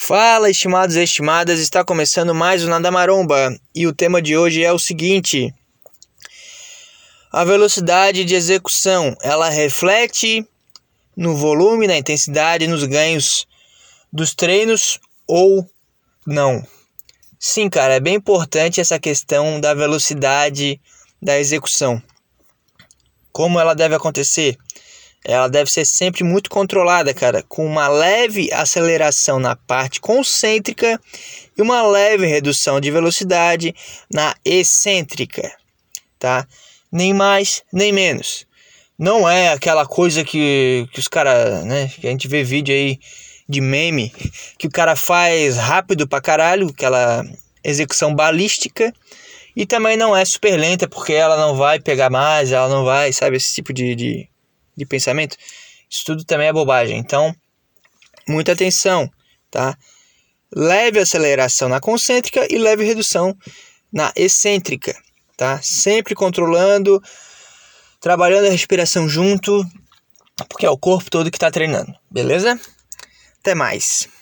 Fala, 0.00 0.48
estimados 0.48 0.94
e 0.94 1.02
estimadas, 1.02 1.58
está 1.58 1.84
começando 1.84 2.32
mais 2.32 2.64
o 2.64 2.68
Nada 2.68 2.88
Maromba 2.88 3.58
e 3.74 3.84
o 3.84 3.92
tema 3.92 4.22
de 4.22 4.36
hoje 4.38 4.62
é 4.62 4.72
o 4.72 4.78
seguinte: 4.78 5.52
a 7.32 7.44
velocidade 7.44 8.24
de 8.24 8.32
execução 8.32 9.16
ela 9.20 9.50
reflete 9.50 10.46
no 11.16 11.36
volume, 11.36 11.88
na 11.88 11.98
intensidade, 11.98 12.68
nos 12.68 12.84
ganhos 12.84 13.44
dos 14.10 14.36
treinos 14.36 15.00
ou 15.26 15.68
não? 16.24 16.64
Sim, 17.36 17.68
cara, 17.68 17.94
é 17.94 18.00
bem 18.00 18.14
importante 18.14 18.80
essa 18.80 19.00
questão 19.00 19.60
da 19.60 19.74
velocidade 19.74 20.80
da 21.20 21.40
execução. 21.40 22.00
Como 23.32 23.58
ela 23.58 23.74
deve 23.74 23.96
acontecer? 23.96 24.56
Ela 25.28 25.46
deve 25.46 25.70
ser 25.70 25.84
sempre 25.84 26.24
muito 26.24 26.48
controlada, 26.48 27.12
cara, 27.12 27.44
com 27.46 27.66
uma 27.66 27.86
leve 27.86 28.50
aceleração 28.50 29.38
na 29.38 29.54
parte 29.54 30.00
concêntrica 30.00 30.98
e 31.54 31.60
uma 31.60 31.82
leve 31.82 32.26
redução 32.26 32.80
de 32.80 32.90
velocidade 32.90 33.74
na 34.10 34.34
excêntrica, 34.42 35.52
tá? 36.18 36.46
Nem 36.90 37.12
mais, 37.12 37.62
nem 37.70 37.92
menos. 37.92 38.46
Não 38.98 39.28
é 39.28 39.50
aquela 39.50 39.84
coisa 39.84 40.24
que, 40.24 40.88
que 40.94 40.98
os 40.98 41.08
caras, 41.08 41.62
né, 41.66 41.88
que 41.88 42.06
a 42.06 42.10
gente 42.10 42.26
vê 42.26 42.42
vídeo 42.42 42.74
aí 42.74 42.98
de 43.46 43.60
meme, 43.60 44.10
que 44.58 44.66
o 44.66 44.70
cara 44.70 44.96
faz 44.96 45.58
rápido 45.58 46.08
pra 46.08 46.22
caralho, 46.22 46.68
aquela 46.68 47.22
execução 47.62 48.14
balística, 48.14 48.94
e 49.54 49.66
também 49.66 49.94
não 49.94 50.16
é 50.16 50.24
super 50.24 50.58
lenta 50.58 50.88
porque 50.88 51.12
ela 51.12 51.36
não 51.36 51.54
vai 51.54 51.78
pegar 51.78 52.08
mais, 52.08 52.50
ela 52.50 52.68
não 52.70 52.82
vai, 52.82 53.12
sabe, 53.12 53.36
esse 53.36 53.54
tipo 53.54 53.74
de, 53.74 53.94
de 53.94 54.28
de 54.78 54.86
pensamento, 54.86 55.36
isso 55.90 56.04
tudo 56.04 56.24
também 56.24 56.48
é 56.48 56.52
bobagem. 56.52 56.98
Então, 56.98 57.34
muita 58.26 58.52
atenção, 58.52 59.10
tá? 59.50 59.76
Leve 60.54 61.00
aceleração 61.00 61.68
na 61.68 61.80
concêntrica 61.80 62.46
e 62.50 62.56
leve 62.56 62.84
redução 62.84 63.36
na 63.92 64.12
excêntrica, 64.16 64.94
tá? 65.36 65.60
Sempre 65.62 66.14
controlando, 66.14 67.02
trabalhando 68.00 68.46
a 68.46 68.50
respiração 68.50 69.08
junto, 69.08 69.62
porque 70.48 70.66
é 70.66 70.70
o 70.70 70.78
corpo 70.78 71.10
todo 71.10 71.30
que 71.30 71.36
está 71.36 71.50
treinando, 71.50 71.92
beleza? 72.10 72.58
Até 73.40 73.54
mais. 73.54 74.08